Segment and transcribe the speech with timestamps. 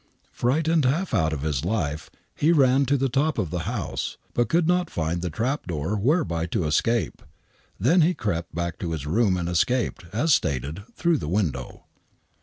[0.31, 4.49] Frightened half out of his life, he ran to the top of the house, but
[4.49, 7.21] could not find the trapdoor whereby to escape.
[7.79, 11.83] Then he crept back to his room and escaped, as stated, through the window.